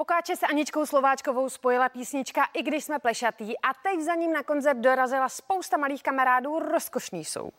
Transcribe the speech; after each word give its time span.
Pokáče 0.00 0.36
se 0.36 0.46
Aničkou 0.46 0.86
Slováčkovou 0.86 1.48
spojila 1.48 1.88
písnička 1.88 2.44
I 2.54 2.62
když 2.62 2.84
jsme 2.84 2.98
plešatý 2.98 3.58
a 3.58 3.74
teď 3.82 4.00
za 4.00 4.14
ním 4.14 4.32
na 4.32 4.42
koncert 4.42 4.78
dorazila 4.78 5.28
spousta 5.28 5.76
malých 5.76 6.02
kamarádů, 6.02 6.58
rozkošný 6.58 7.24
jsou. 7.24 7.50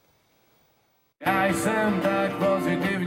Já 1.26 1.46
jsem 1.46 2.02
tak 2.02 2.32
pozitivní. 2.38 2.99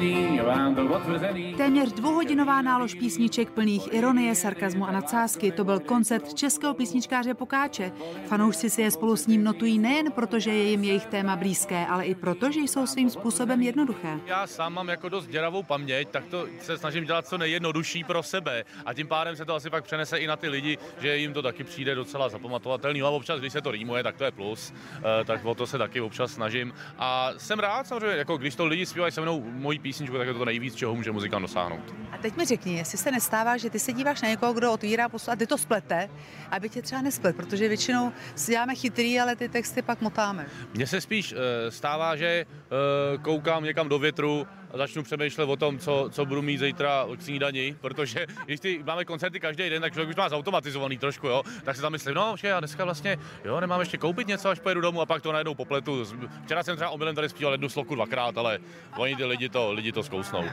Téměř 1.57 1.93
dvouhodinová 1.93 2.63
nálož 2.63 2.95
písniček 2.95 3.51
plných 3.51 3.95
ironie, 3.95 4.35
sarkazmu 4.35 4.87
a 4.87 4.93
nadsázky. 4.93 5.53
To 5.53 5.65
byl 5.65 5.81
koncert 5.81 6.35
českého 6.35 6.75
písničkáře 6.75 7.35
Pokáče. 7.35 7.93
Fanoušci 8.27 8.71
si 8.71 8.83
je 8.83 8.91
spolu 8.91 9.17
s 9.17 9.27
ním 9.27 9.45
notují 9.45 9.79
nejen 9.79 10.13
proto, 10.13 10.39
že 10.39 10.51
je 10.51 10.63
jim 10.71 10.85
jejich 10.85 11.07
téma 11.07 11.37
blízké, 11.37 11.87
ale 11.87 12.05
i 12.05 12.15
proto, 12.15 12.53
že 12.53 12.61
jsou 12.61 12.87
svým 12.87 13.11
způsobem 13.11 13.63
jednoduché. 13.63 14.21
Já 14.27 14.47
sám 14.47 14.75
mám 14.75 14.89
jako 14.89 15.09
dost 15.09 15.27
děravou 15.27 15.63
paměť, 15.63 16.09
tak 16.09 16.25
to 16.25 16.47
se 16.61 16.79
snažím 16.79 17.05
dělat 17.05 17.27
co 17.27 17.39
nejjednodušší 17.39 18.05
pro 18.05 18.23
sebe. 18.23 18.65
A 18.87 18.95
tím 18.95 19.07
pádem 19.07 19.37
se 19.37 19.45
to 19.45 19.55
asi 19.55 19.71
pak 19.71 19.85
přenese 19.85 20.19
i 20.19 20.27
na 20.27 20.37
ty 20.37 20.49
lidi, 20.49 20.79
že 21.01 21.17
jim 21.17 21.33
to 21.33 21.43
taky 21.43 21.65
přijde 21.65 21.95
docela 21.95 22.29
zapamatovatelný. 22.29 23.03
A 23.03 23.09
občas, 23.09 23.41
když 23.41 23.53
se 23.53 23.61
to 23.61 23.71
rýmuje, 23.71 24.03
tak 24.03 24.17
to 24.17 24.25
je 24.25 24.31
plus. 24.31 24.73
Eh, 24.97 25.25
tak 25.25 25.45
o 25.45 25.55
to 25.55 25.67
se 25.67 25.79
taky 25.79 26.01
občas 26.01 26.33
snažím. 26.33 26.75
A 26.99 27.31
jsem 27.37 27.59
rád 27.59 27.87
samozřejmě, 27.87 28.17
jako 28.17 28.37
když 28.37 28.55
to 28.55 28.67
lidi 28.67 28.87
zpívají 28.87 29.13
se 29.13 29.21
mnou 29.21 29.45
moji 29.45 29.79
písničku, 29.93 30.19
tak 30.19 30.27
je 30.27 30.33
to, 30.33 30.39
to 30.39 30.45
nejvíc, 30.45 30.75
čeho 30.75 30.95
může 30.95 31.13
muzikant 31.13 31.43
dosáhnout. 31.43 31.95
A 32.13 32.19
teď 32.19 32.37
mi 32.37 32.45
řekni, 32.45 32.77
jestli 32.77 32.99
se 32.99 33.11
nestává, 33.11 33.57
že 33.57 33.71
ty 33.71 33.79
se 33.79 33.93
díváš 33.93 34.23
na 34.23 34.29
někoho, 34.29 34.53
kdo 34.53 34.73
otvírá 34.73 35.09
pusu 35.09 35.31
a 35.31 35.37
ty 35.37 35.47
to 35.47 35.59
splete, 35.59 36.09
aby 36.51 36.69
tě 36.69 36.83
třeba 36.83 37.03
nesplet, 37.03 37.37
protože 37.37 37.69
většinou 37.69 38.13
si 38.35 38.53
děláme 38.53 38.75
chytrý, 38.75 39.21
ale 39.21 39.37
ty 39.37 39.49
texty 39.49 39.83
pak 39.83 40.01
motáme. 40.01 40.47
Mně 40.75 40.87
se 40.87 41.01
spíš 41.01 41.33
uh, 41.33 41.39
stává, 41.69 42.17
že 42.17 42.47
uh, 42.47 43.23
koukám 43.23 43.65
někam 43.65 43.89
do 43.89 43.99
větru 43.99 44.47
a 44.73 44.79
začnu 44.79 45.03
přemýšlet 45.03 45.45
o 45.45 45.57
tom, 45.57 45.79
co, 45.79 46.09
co 46.13 46.27
budu 46.27 46.43
mít 46.43 46.59
zítra 46.59 47.07
k 47.17 47.23
snídani, 47.23 47.77
protože 47.81 48.27
když 48.45 48.61
ty 48.61 48.83
máme 48.87 49.05
koncerty 49.05 49.41
každý 49.41 49.71
den, 49.71 49.83
tak 49.83 49.93
člověk 49.93 50.09
už 50.09 50.17
má 50.17 50.29
zautomatizovaný 50.29 50.99
trošku, 50.99 51.27
jo, 51.27 51.43
tak 51.65 51.77
si 51.77 51.83
tam 51.83 51.93
myslím, 51.93 52.15
no, 52.15 52.35
že 52.37 52.49
já 52.49 52.61
dneska 52.61 52.85
vlastně, 52.85 53.19
jo, 53.45 53.61
nemám 53.61 53.81
ještě 53.81 53.99
koupit 53.99 54.27
něco, 54.27 54.49
až 54.49 54.59
pojedu 54.59 54.81
domů 54.81 55.01
a 55.01 55.07
pak 55.07 55.23
to 55.23 55.33
najednou 55.33 55.55
popletu. 55.55 56.05
Včera 56.45 56.63
jsem 56.63 56.77
třeba 56.77 56.91
omylem 56.91 57.15
tady 57.15 57.29
zpíval 57.29 57.53
jednu 57.53 57.69
sloku 57.69 57.95
dvakrát, 57.95 58.39
ale 58.39 58.59
oni 58.97 59.17
ty 59.17 59.25
lidi 59.25 59.49
to, 59.49 59.73
lidi 59.73 59.82
to 59.91 60.03
zkousnou. 60.03 60.45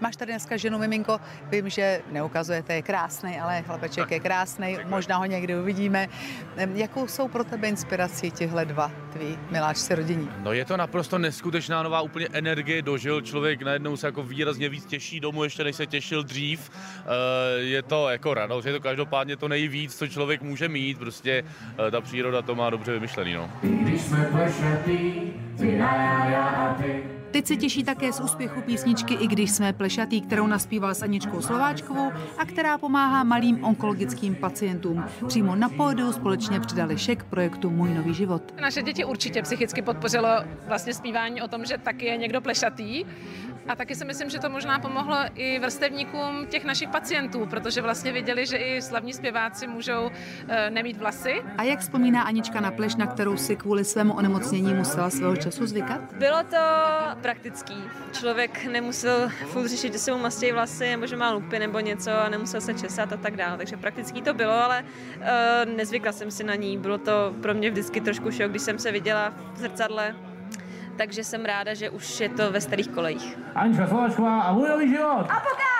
Máš 0.00 0.16
tady 0.16 0.32
dneska 0.32 0.56
ženu 0.56 0.78
miminko, 0.78 1.20
vím, 1.50 1.68
že 1.68 2.00
neukazujete, 2.10 2.74
je 2.74 2.82
krásný, 2.82 3.40
ale 3.40 3.62
chlapeček 3.62 4.10
je 4.10 4.20
krásný, 4.20 4.78
možná 4.86 5.16
ho 5.16 5.24
někdy 5.24 5.56
uvidíme. 5.56 6.08
Jakou 6.74 7.06
jsou 7.06 7.28
pro 7.28 7.44
tebe 7.44 7.68
inspirací 7.68 8.30
těchto 8.30 8.64
dva 8.64 8.90
tví 9.12 9.38
miláčci 9.50 9.94
rodiní? 9.94 10.28
No 10.38 10.52
je 10.52 10.64
to 10.64 10.76
naprosto 10.76 11.18
neskutečná 11.18 11.82
nová 11.82 12.00
úplně 12.00 12.28
energie 12.32 12.82
dožil 12.82 13.20
člověk 13.20 13.62
najednou 13.62 13.96
se 13.96 14.06
jako 14.06 14.22
výrazně 14.22 14.68
víc 14.68 14.86
těší 14.86 15.20
domů, 15.20 15.44
ještě 15.44 15.64
než 15.64 15.76
se 15.76 15.86
těšil 15.86 16.22
dřív. 16.22 16.70
Eh, 16.70 17.60
je 17.60 17.82
to 17.82 18.08
jako 18.08 18.34
radost, 18.34 18.64
je 18.64 18.72
to 18.72 18.80
každopádně 18.80 19.36
to 19.36 19.48
nejvíc, 19.48 19.96
co 19.96 20.08
člověk 20.08 20.42
může 20.42 20.68
mít, 20.68 20.98
prostě 20.98 21.44
eh, 21.86 21.90
ta 21.90 22.00
příroda 22.00 22.42
to 22.42 22.54
má 22.54 22.70
dobře 22.70 22.92
vymyšlený. 22.92 23.34
No. 23.34 23.50
Když 23.62 24.00
jsme 24.00 24.24
plešatý, 24.24 25.12
ty 25.58 25.76
já, 25.76 26.26
já 26.30 26.44
a 26.44 26.74
ty. 26.74 27.21
Teď 27.32 27.46
se 27.46 27.56
těší 27.56 27.84
také 27.84 28.12
z 28.12 28.20
úspěchu 28.20 28.60
písničky 28.60 29.14
I 29.14 29.26
když 29.26 29.50
jsme 29.50 29.72
plešatý, 29.72 30.20
kterou 30.20 30.46
naspíval 30.46 30.94
s 30.94 31.02
Aničkou 31.02 31.40
Slováčkovou 31.40 32.12
a 32.38 32.46
která 32.46 32.78
pomáhá 32.78 33.24
malým 33.24 33.64
onkologickým 33.64 34.34
pacientům. 34.34 35.04
Přímo 35.26 35.56
na 35.56 35.68
pódiu 35.68 36.12
společně 36.12 36.60
přidali 36.60 36.98
šek 36.98 37.24
projektu 37.24 37.70
Můj 37.70 37.94
nový 37.94 38.14
život. 38.14 38.54
Naše 38.60 38.82
děti 38.82 39.04
určitě 39.04 39.42
psychicky 39.42 39.82
podpořilo 39.82 40.28
vlastně 40.66 40.94
zpívání 40.94 41.42
o 41.42 41.48
tom, 41.48 41.64
že 41.64 41.78
taky 41.78 42.06
je 42.06 42.16
někdo 42.16 42.40
plešatý. 42.40 43.04
A 43.68 43.76
taky 43.76 43.94
si 43.94 44.04
myslím, 44.04 44.30
že 44.30 44.38
to 44.38 44.50
možná 44.50 44.78
pomohlo 44.78 45.16
i 45.34 45.58
vrstevníkům 45.58 46.46
těch 46.48 46.64
našich 46.64 46.88
pacientů, 46.88 47.46
protože 47.46 47.82
vlastně 47.82 48.12
viděli, 48.12 48.46
že 48.46 48.56
i 48.56 48.82
slavní 48.82 49.12
zpěváci 49.12 49.66
můžou 49.66 50.10
e, 50.48 50.70
nemít 50.70 50.96
vlasy. 50.96 51.42
A 51.58 51.62
jak 51.62 51.80
vzpomíná 51.80 52.22
Anička 52.22 52.60
na 52.60 52.70
pleš, 52.70 52.96
na 52.96 53.06
kterou 53.06 53.36
si 53.36 53.56
kvůli 53.56 53.84
svému 53.84 54.14
onemocnění 54.14 54.74
musela 54.74 55.10
svého 55.10 55.36
času 55.36 55.66
zvykat? 55.66 56.14
Bylo 56.18 56.38
to 56.50 56.56
praktický. 57.22 57.74
Člověk 58.12 58.64
nemusel 58.64 59.28
furt 59.28 59.68
řešit, 59.68 59.92
že 59.92 59.98
se 59.98 60.12
mu 60.12 60.18
mastějí 60.18 60.52
vlasy, 60.52 60.90
nebo 60.90 61.06
že 61.06 61.16
má 61.16 61.30
lupy 61.30 61.58
nebo 61.58 61.80
něco 61.80 62.10
a 62.10 62.28
nemusel 62.28 62.60
se 62.60 62.74
česat 62.74 63.12
a 63.12 63.16
tak 63.16 63.36
dále. 63.36 63.56
Takže 63.56 63.76
praktický 63.76 64.22
to 64.22 64.34
bylo, 64.34 64.52
ale 64.52 64.84
uh, 64.84 65.76
nezvykla 65.76 66.12
jsem 66.12 66.30
si 66.30 66.44
na 66.44 66.54
ní. 66.54 66.78
Bylo 66.78 66.98
to 66.98 67.34
pro 67.42 67.54
mě 67.54 67.70
vždycky 67.70 68.00
trošku 68.00 68.30
šok, 68.30 68.50
když 68.50 68.62
jsem 68.62 68.78
se 68.78 68.92
viděla 68.92 69.32
v 69.54 69.58
zrcadle 69.58 70.14
takže 70.96 71.24
jsem 71.24 71.44
ráda, 71.44 71.74
že 71.74 71.90
už 71.90 72.20
je 72.20 72.28
to 72.28 72.52
ve 72.52 72.60
starých 72.60 72.88
kolejích. 72.88 73.38
Anička 73.54 73.86
Slovačková 73.86 74.40
a 74.40 74.52
můj 74.52 74.68
nový 74.68 74.88
život. 74.88 75.26
A 75.28 75.40
poká! 75.40 75.71